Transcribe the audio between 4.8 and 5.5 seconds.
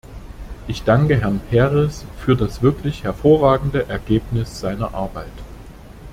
Arbeit.